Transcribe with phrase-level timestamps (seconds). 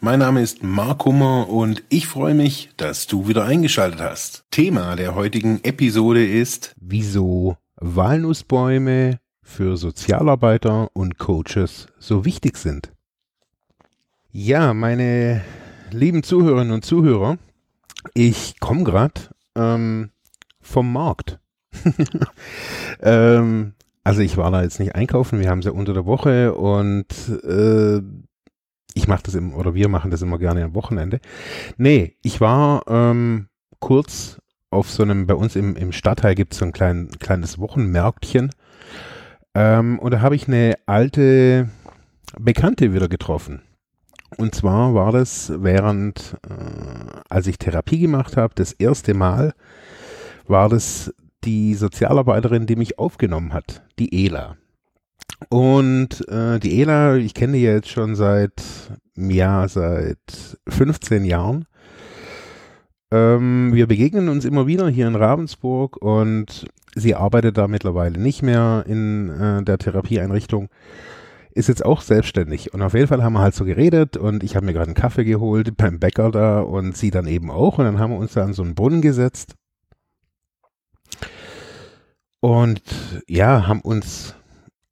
[0.00, 4.44] Mein Name ist Mark Hummer und ich freue mich, dass du wieder eingeschaltet hast.
[4.52, 12.92] Thema der heutigen Episode ist, wieso Walnussbäume für Sozialarbeiter und Coaches so wichtig sind.
[14.30, 15.42] Ja, meine
[15.90, 17.36] lieben Zuhörerinnen und Zuhörer,
[18.14, 19.20] ich komme gerade
[19.56, 20.10] ähm,
[20.60, 21.40] vom Markt.
[23.00, 23.72] ähm,
[24.04, 27.08] also ich war da jetzt nicht einkaufen, wir haben es ja unter der Woche und
[27.42, 28.00] äh,
[28.94, 31.20] ich mache das immer, oder wir machen das immer gerne am Wochenende.
[31.76, 33.48] Nee, ich war ähm,
[33.80, 34.38] kurz
[34.70, 38.50] auf so einem, bei uns im, im Stadtteil gibt es so ein klein, kleines Wochenmärktchen.
[39.54, 41.68] Ähm, und da habe ich eine alte
[42.38, 43.62] Bekannte wieder getroffen.
[44.36, 49.54] Und zwar war das während, äh, als ich Therapie gemacht habe, das erste Mal,
[50.46, 54.56] war das die Sozialarbeiterin, die mich aufgenommen hat, die Ela.
[55.48, 58.62] Und äh, die Ela, ich kenne die jetzt schon seit,
[59.16, 60.18] ja, seit
[60.68, 61.66] 15 Jahren.
[63.10, 68.42] Ähm, wir begegnen uns immer wieder hier in Ravensburg und sie arbeitet da mittlerweile nicht
[68.42, 70.68] mehr in äh, der Therapieeinrichtung
[71.58, 72.72] ist jetzt auch selbstständig.
[72.72, 74.94] Und auf jeden Fall haben wir halt so geredet und ich habe mir gerade einen
[74.94, 77.78] Kaffee geholt beim Bäcker da und sie dann eben auch.
[77.78, 79.56] Und dann haben wir uns da an so einen Brunnen gesetzt.
[82.40, 82.82] Und
[83.26, 84.36] ja, haben uns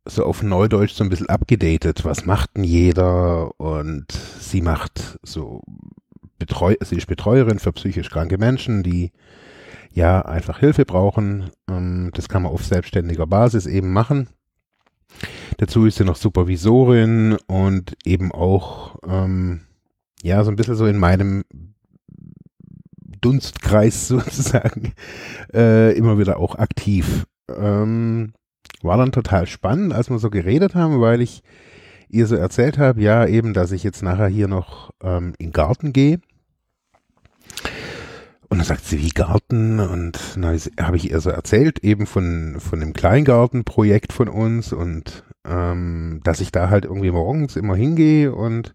[0.07, 2.05] so auf Neudeutsch so ein bisschen abgedatet.
[2.05, 3.59] Was macht denn jeder?
[3.61, 5.62] Und sie macht so
[6.39, 9.12] Betreu sie ist Betreuerin für psychisch kranke Menschen, die
[9.93, 11.51] ja einfach Hilfe brauchen.
[11.69, 14.29] Ähm, das kann man auf selbstständiger Basis eben machen.
[15.57, 19.62] Dazu ist sie noch Supervisorin und eben auch, ähm,
[20.23, 21.44] ja, so ein bisschen so in meinem
[23.21, 24.93] Dunstkreis sozusagen
[25.55, 27.27] äh, immer wieder auch aktiv.
[27.49, 28.34] Ähm,
[28.82, 31.43] war dann total spannend, als wir so geredet haben, weil ich
[32.09, 35.53] ihr so erzählt habe, ja, eben, dass ich jetzt nachher hier noch ähm, in den
[35.53, 36.21] Garten gehe.
[38.49, 39.81] Und dann sagt sie, wie Garten?
[39.81, 40.44] Und dann
[40.81, 46.41] habe ich ihr so erzählt, eben von, von dem Kleingartenprojekt von uns und ähm, dass
[46.41, 48.75] ich da halt irgendwie morgens immer hingehe und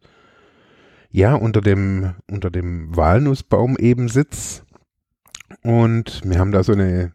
[1.09, 4.63] ja, unter dem, unter dem Walnussbaum eben sitz.
[5.63, 7.13] Und wir haben da so eine,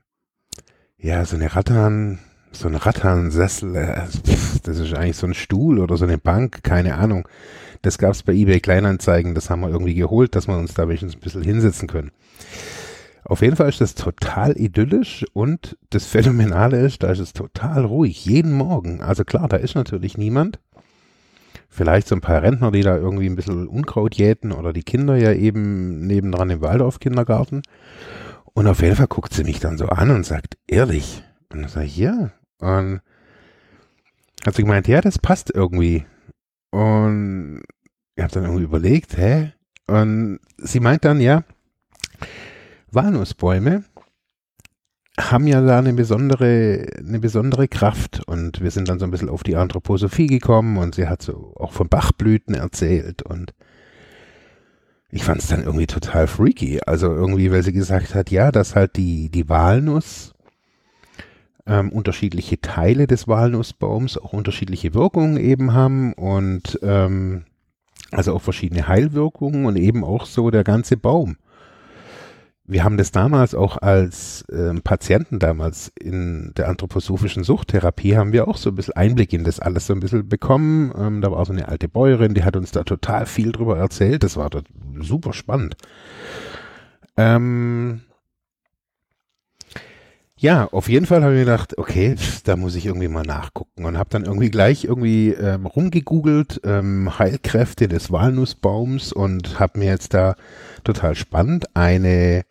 [0.98, 2.18] ja, so eine Rattan,
[2.58, 4.02] so ein Rattan-Sessel, äh,
[4.62, 7.28] das ist eigentlich so ein Stuhl oder so eine Bank, keine Ahnung.
[7.82, 11.14] Das gab's bei eBay Kleinanzeigen, das haben wir irgendwie geholt, dass wir uns da wenigstens
[11.14, 12.10] ein bisschen hinsetzen können.
[13.24, 17.84] Auf jeden Fall ist das total idyllisch und das Phänomenale ist, da ist es total
[17.84, 19.02] ruhig, jeden Morgen.
[19.02, 20.60] Also klar, da ist natürlich niemand.
[21.68, 25.16] Vielleicht so ein paar Rentner, die da irgendwie ein bisschen Unkraut jäten oder die Kinder
[25.16, 27.62] ja eben nebendran im Waldorf-Kindergarten.
[28.54, 31.22] Und auf jeden Fall guckt sie mich dann so an und sagt, ehrlich?
[31.52, 32.30] Und dann sage ich, ja.
[32.58, 33.00] Und
[34.46, 36.06] hat sie gemeint, ja, das passt irgendwie.
[36.70, 37.62] Und
[38.14, 39.52] ich habe dann irgendwie überlegt, hä?
[39.88, 41.44] Und sie meint dann, ja,
[42.90, 43.84] Walnussbäume
[45.18, 49.30] haben ja da eine besondere, eine besondere Kraft und wir sind dann so ein bisschen
[49.30, 53.54] auf die Anthroposophie gekommen und sie hat so auch von Bachblüten erzählt und
[55.10, 56.80] ich fand es dann irgendwie total freaky.
[56.84, 60.34] Also irgendwie, weil sie gesagt hat, ja, dass halt die, die Walnuss
[61.66, 67.44] ähm, unterschiedliche Teile des Walnussbaums auch unterschiedliche Wirkungen eben haben und ähm,
[68.12, 71.36] also auch verschiedene Heilwirkungen und eben auch so der ganze Baum
[72.68, 78.48] wir haben das damals auch als ähm, Patienten damals in der anthroposophischen Suchttherapie haben wir
[78.48, 80.92] auch so ein bisschen Einblick in das alles so ein bisschen bekommen.
[80.98, 84.24] Ähm, da war so eine alte Bäuerin, die hat uns da total viel drüber erzählt.
[84.24, 84.66] Das war dort
[84.98, 85.76] super spannend.
[87.16, 88.00] Ähm,
[90.38, 93.86] ja, auf jeden Fall habe ich mir gedacht, okay, da muss ich irgendwie mal nachgucken
[93.86, 99.86] und habe dann irgendwie gleich irgendwie ähm, rumgegoogelt, ähm, Heilkräfte des Walnussbaums und habe mir
[99.86, 100.34] jetzt da
[100.84, 102.44] total spannend eine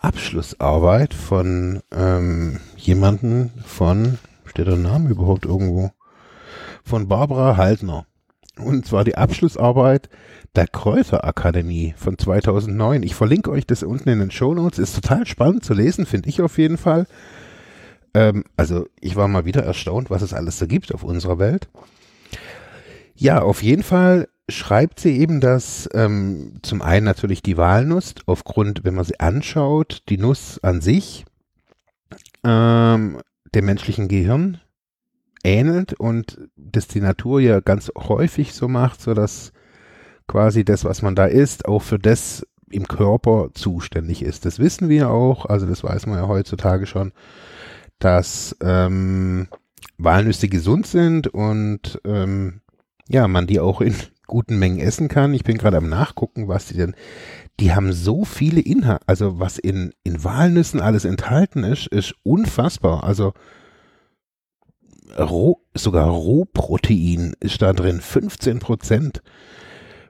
[0.00, 5.92] Abschlussarbeit von ähm, jemanden von, steht der Name überhaupt irgendwo?
[6.82, 8.07] Von Barbara Haltner.
[8.58, 10.08] Und zwar die Abschlussarbeit
[10.56, 13.02] der Kräuterakademie von 2009.
[13.02, 14.78] Ich verlinke euch das unten in den Show Notes.
[14.78, 17.06] Ist total spannend zu lesen, finde ich auf jeden Fall.
[18.14, 21.68] Ähm, also ich war mal wieder erstaunt, was es alles so gibt auf unserer Welt.
[23.14, 28.84] Ja, auf jeden Fall schreibt sie eben, dass ähm, zum einen natürlich die Walnuss, aufgrund,
[28.84, 31.24] wenn man sie anschaut, die Nuss an sich,
[32.44, 33.20] ähm,
[33.54, 34.60] dem menschlichen Gehirn
[35.44, 39.52] ähnelt und das die Natur ja ganz häufig so macht, so dass
[40.26, 44.44] quasi das, was man da isst, auch für das im Körper zuständig ist.
[44.44, 47.12] Das wissen wir auch, also das weiß man ja heutzutage schon,
[47.98, 49.48] dass ähm,
[49.96, 52.60] Walnüsse gesund sind und ähm,
[53.08, 53.94] ja, man die auch in
[54.26, 55.32] guten Mengen essen kann.
[55.32, 56.94] Ich bin gerade am Nachgucken, was die denn,
[57.60, 63.04] die haben so viele Inhalte, also was in, in Walnüssen alles enthalten ist, ist unfassbar.
[63.04, 63.32] Also
[65.16, 69.22] Roh, sogar Rohprotein ist da drin, 15 Prozent.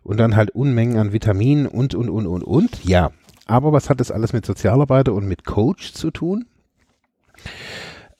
[0.02, 2.84] Und dann halt Unmengen an Vitaminen und, und, und, und, und.
[2.84, 3.10] Ja,
[3.46, 6.46] aber was hat das alles mit Sozialarbeiter und mit Coach zu tun?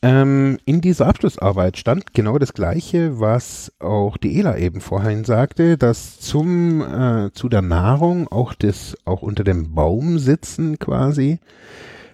[0.01, 5.77] Ähm, in dieser Abschlussarbeit stand genau das Gleiche, was auch die Ela eben vorhin sagte,
[5.77, 11.41] dass zum äh, zu der Nahrung auch das auch unter dem Baum sitzen quasi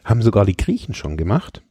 [0.05, 1.63] haben sogar die Griechen schon gemacht.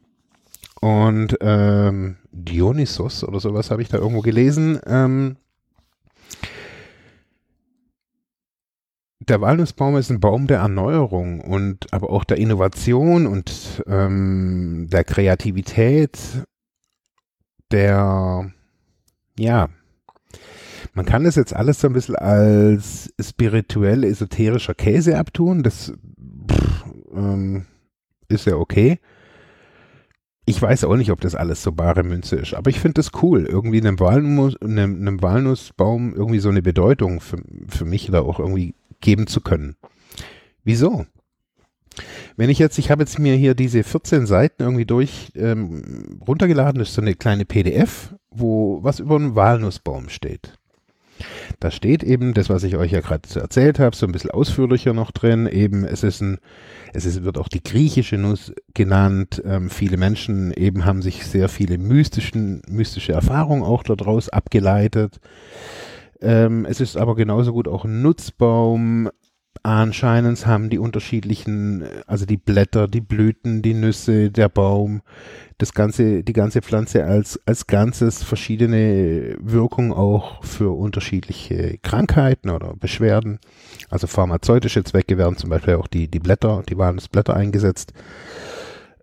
[0.81, 4.79] Und ähm, Dionysos oder sowas habe ich da irgendwo gelesen.
[4.85, 5.37] Ähm,
[9.19, 15.03] der Walnussbaum ist ein Baum der Erneuerung und aber auch der Innovation und ähm, der
[15.03, 16.19] Kreativität,
[17.71, 18.51] der
[19.39, 19.69] ja,
[20.93, 25.63] man kann das jetzt alles so ein bisschen als spirituell esoterischer Käse abtun.
[25.63, 25.93] Das
[26.51, 26.85] pff,
[27.15, 27.65] ähm,
[28.27, 28.99] ist ja okay.
[30.45, 33.11] Ich weiß auch nicht, ob das alles so bare Münze ist, aber ich finde das
[33.21, 37.37] cool, irgendwie einem, Walnuss, einem, einem Walnussbaum irgendwie so eine Bedeutung für,
[37.69, 39.77] für mich da auch irgendwie geben zu können.
[40.65, 41.05] Wieso?
[42.35, 46.79] Wenn ich jetzt, ich habe jetzt mir hier diese 14 Seiten irgendwie durch ähm, runtergeladen,
[46.79, 50.53] das ist so eine kleine PDF, wo was über einen Walnussbaum steht.
[51.59, 54.93] Da steht eben das, was ich euch ja gerade erzählt habe, so ein bisschen ausführlicher
[54.93, 55.47] noch drin.
[55.47, 56.39] Eben, es ist ein,
[56.93, 59.41] es ist, wird auch die griechische Nuss genannt.
[59.45, 65.19] Ähm, viele Menschen eben haben sich sehr viele mystischen, mystische Erfahrungen auch daraus abgeleitet.
[66.21, 69.09] Ähm, es ist aber genauso gut auch ein Nutzbaum.
[69.65, 75.01] Anscheinend haben die unterschiedlichen, also die Blätter, die Blüten, die Nüsse, der Baum,
[75.57, 82.75] das ganze, die ganze Pflanze als, als Ganzes verschiedene Wirkungen auch für unterschiedliche Krankheiten oder
[82.75, 83.39] Beschwerden.
[83.89, 87.93] Also pharmazeutische Zwecke werden zum Beispiel auch die, die Blätter, die Walnussblätter eingesetzt.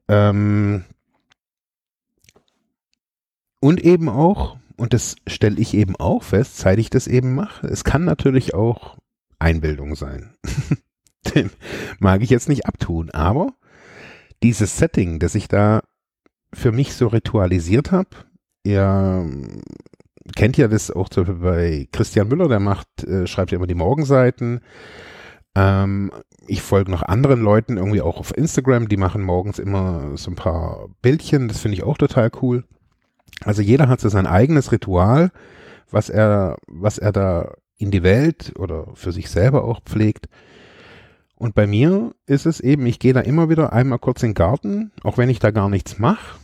[0.09, 0.85] Ähm,
[3.61, 7.67] und eben auch und das stelle ich eben auch fest, seit ich das eben mache.
[7.67, 8.97] Es kann natürlich auch
[9.41, 10.35] Einbildung sein.
[11.35, 11.51] Den
[11.99, 13.55] mag ich jetzt nicht abtun, aber
[14.43, 15.83] dieses Setting, das ich da
[16.53, 18.09] für mich so ritualisiert habe,
[18.65, 19.29] ihr
[20.37, 23.67] kennt ja das auch zum Beispiel bei Christian Müller, der macht, äh, schreibt ja immer
[23.67, 24.61] die Morgenseiten.
[25.55, 26.11] Ähm,
[26.47, 30.37] ich folge noch anderen Leuten irgendwie auch auf Instagram, die machen morgens immer so ein
[30.37, 32.65] paar Bildchen, das finde ich auch total cool.
[33.45, 35.31] Also jeder hat so sein eigenes Ritual,
[35.91, 40.29] was er, was er da in die Welt oder für sich selber auch pflegt.
[41.35, 44.35] Und bei mir ist es eben, ich gehe da immer wieder einmal kurz in den
[44.35, 46.39] Garten, auch wenn ich da gar nichts mache.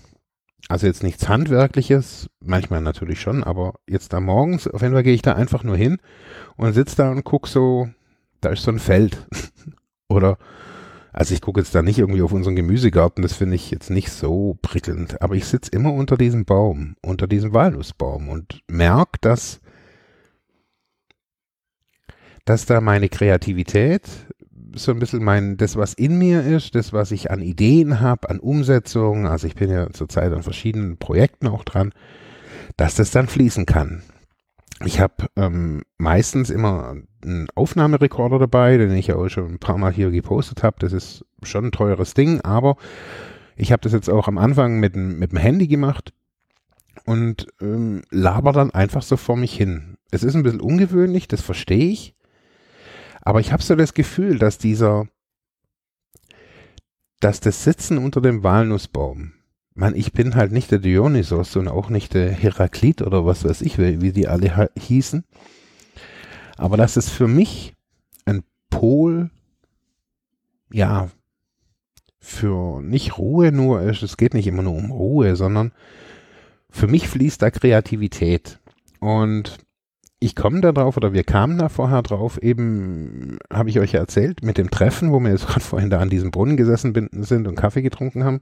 [0.69, 5.15] Also jetzt nichts Handwerkliches, manchmal natürlich schon, aber jetzt da morgens, auf jeden Fall gehe
[5.15, 5.99] ich da einfach nur hin
[6.57, 7.89] und sitze da und gucke so,
[8.41, 9.27] da ist so ein Feld.
[10.09, 10.39] Oder
[11.17, 14.11] also ich gucke jetzt da nicht irgendwie auf unseren Gemüsegarten, das finde ich jetzt nicht
[14.11, 19.61] so prickelnd, aber ich sitze immer unter diesem Baum, unter diesem Walnussbaum und merke, dass,
[22.47, 24.09] dass da meine Kreativität,
[24.75, 28.31] so ein bisschen mein, das, was in mir ist, das, was ich an Ideen habe,
[28.31, 31.93] an Umsetzung, also ich bin ja zurzeit an verschiedenen Projekten auch dran,
[32.77, 34.03] dass das dann fließen kann.
[34.85, 39.79] Ich habe ähm, meistens immer einen Aufnahmerekorder dabei, den ich ja auch schon ein paar
[39.79, 40.77] Mal hier gepostet habe.
[40.79, 42.77] Das ist schon ein teures Ding, aber
[43.57, 46.13] ich habe das jetzt auch am Anfang mit, mit dem Handy gemacht
[47.07, 49.97] und ähm, laber dann einfach so vor mich hin.
[50.11, 52.16] Es ist ein bisschen ungewöhnlich, das verstehe ich,
[53.27, 55.09] aber ich habe so das Gefühl, dass dieser,
[57.19, 59.33] dass das Sitzen unter dem Walnussbaum,
[59.75, 63.63] man, ich bin halt nicht der Dionysos und auch nicht der Heraklit oder was weiß
[63.63, 65.25] ich, wie die alle hießen.
[66.57, 67.75] Aber das ist für mich
[68.27, 69.31] ein Pol,
[70.71, 71.11] ja,
[72.21, 75.73] für nicht Ruhe nur ist, es geht nicht immer nur um Ruhe, sondern
[76.71, 78.61] für mich fließt da Kreativität.
[79.01, 79.66] Und
[80.19, 84.01] ich komme da drauf, oder wir kamen da vorher drauf, eben, habe ich euch ja
[84.01, 87.47] erzählt, mit dem Treffen, wo wir jetzt gerade vorhin da an diesem Brunnen gesessen sind
[87.47, 88.41] und Kaffee getrunken haben.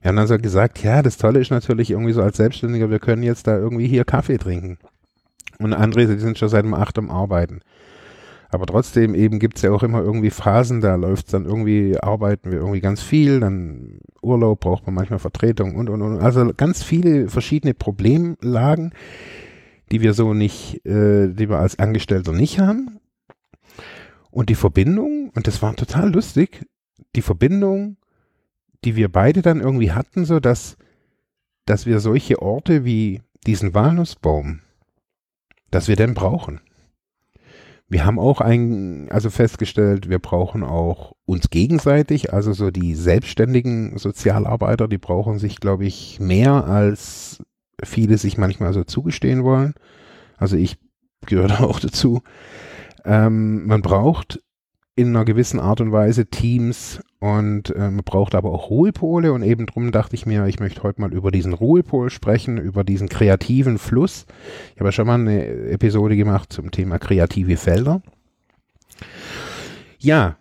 [0.00, 3.00] Wir haben dann so gesagt, ja, das Tolle ist natürlich irgendwie so als Selbstständiger, wir
[3.00, 4.78] können jetzt da irgendwie hier Kaffee trinken.
[5.58, 7.60] Und andere, die sind schon seit um acht am Arbeiten.
[8.52, 12.58] Aber trotzdem eben gibt's ja auch immer irgendwie Phasen, da läuft's dann irgendwie, arbeiten wir
[12.58, 16.20] irgendwie ganz viel, dann Urlaub braucht man manchmal Vertretung und, und, und.
[16.20, 18.92] Also ganz viele verschiedene Problemlagen,
[19.92, 22.98] die wir so nicht, äh, die wir als Angestellter nicht haben.
[24.30, 26.64] Und die Verbindung, und das war total lustig,
[27.14, 27.98] die Verbindung,
[28.84, 30.78] die wir beide dann irgendwie hatten, so dass,
[31.66, 34.60] dass wir solche Orte wie diesen Walnussbaum,
[35.70, 36.60] dass wir den brauchen.
[37.88, 43.98] Wir haben auch ein, also festgestellt, wir brauchen auch uns gegenseitig, also so die selbstständigen
[43.98, 47.42] Sozialarbeiter, die brauchen sich, glaube ich, mehr als
[47.82, 49.74] viele sich manchmal so zugestehen wollen.
[50.36, 50.76] Also ich
[51.26, 52.22] gehöre auch dazu.
[53.04, 54.40] Ähm, man braucht
[54.94, 59.42] in einer gewissen Art und Weise Teams und äh, man braucht aber auch Ruhepole und
[59.42, 63.08] eben drum dachte ich mir, ich möchte heute mal über diesen Ruhepol sprechen, über diesen
[63.08, 64.26] kreativen Fluss.
[64.74, 68.02] Ich habe ja schon mal eine Episode gemacht zum Thema kreative Felder.
[69.98, 70.36] Ja,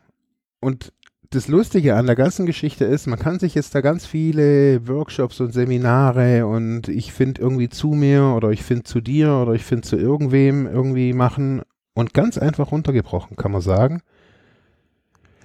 [0.59, 0.91] und
[1.31, 5.39] das Lustige an der ganzen Geschichte ist, man kann sich jetzt da ganz viele Workshops
[5.39, 9.63] und Seminare und ich finde irgendwie zu mir oder ich finde zu dir oder ich
[9.63, 11.61] finde zu irgendwem irgendwie machen
[11.93, 14.01] und ganz einfach runtergebrochen kann man sagen,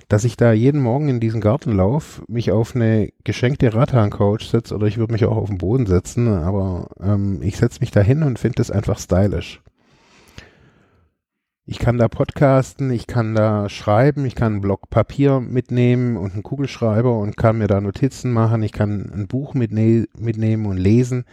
[0.08, 4.74] dass ich da jeden Morgen in diesen Garten laufe, mich auf eine geschenkte Rattan-Couch setze
[4.74, 8.00] oder ich würde mich auch auf den Boden setzen, aber ähm, ich setze mich da
[8.00, 9.62] hin und finde das einfach stylisch.
[11.68, 16.34] Ich kann da podcasten, ich kann da schreiben, ich kann einen Block Papier mitnehmen und
[16.34, 20.76] einen Kugelschreiber und kann mir da Notizen machen, ich kann ein Buch mitne mitnehmen und
[20.76, 21.24] lesen.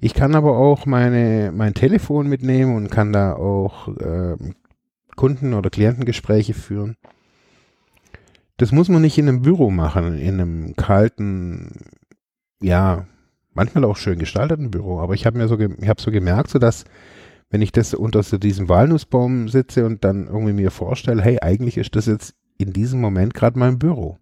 [0.00, 4.36] Ich kann aber auch meine, mein Telefon mitnehmen und kann da auch äh,
[5.14, 6.96] Kunden- oder Klientengespräche führen.
[8.56, 11.84] Das muss man nicht in einem Büro machen, in einem kalten,
[12.60, 13.06] ja,
[13.54, 14.98] manchmal auch schön gestalteten Büro.
[14.98, 16.84] Aber ich habe mir so, ich habe so gemerkt, so dass
[17.52, 21.76] wenn ich das unter so diesem Walnussbaum sitze und dann irgendwie mir vorstelle, hey, eigentlich
[21.76, 24.18] ist das jetzt in diesem Moment gerade mein Büro.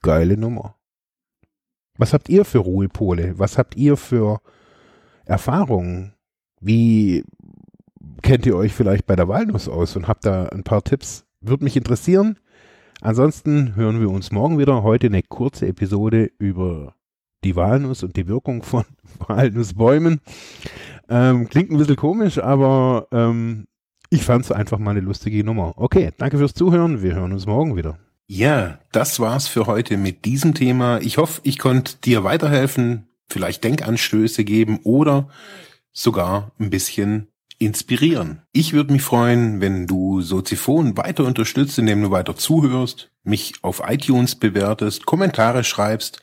[0.00, 0.76] Geile Nummer.
[1.98, 3.36] Was habt ihr für Ruhepole?
[3.36, 4.40] Was habt ihr für
[5.24, 6.14] Erfahrungen?
[6.60, 7.24] Wie
[8.22, 11.26] kennt ihr euch vielleicht bei der Walnuss aus und habt da ein paar Tipps?
[11.40, 12.38] Würde mich interessieren.
[13.00, 14.84] Ansonsten hören wir uns morgen wieder.
[14.84, 16.94] Heute eine kurze Episode über
[17.44, 18.84] die Walnuss und die Wirkung von
[19.26, 20.20] Walnussbäumen.
[21.08, 23.66] Ähm, klingt ein bisschen komisch, aber ähm,
[24.10, 25.74] ich fand es einfach mal eine lustige Nummer.
[25.76, 27.02] Okay, danke fürs Zuhören.
[27.02, 27.98] Wir hören uns morgen wieder.
[28.26, 31.00] Ja, das war's für heute mit diesem Thema.
[31.00, 35.28] Ich hoffe, ich konnte dir weiterhelfen, vielleicht Denkanstöße geben oder
[35.92, 37.26] sogar ein bisschen
[37.58, 38.42] inspirieren.
[38.52, 43.82] Ich würde mich freuen, wenn du Soziphon weiter unterstützt, indem du weiter zuhörst, mich auf
[43.86, 46.22] iTunes bewertest, Kommentare schreibst